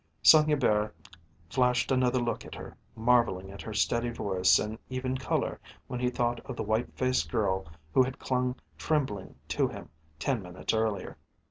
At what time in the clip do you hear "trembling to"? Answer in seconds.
8.79-9.67